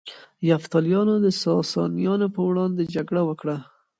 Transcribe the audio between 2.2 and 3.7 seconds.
پر وړاندې جګړه وکړه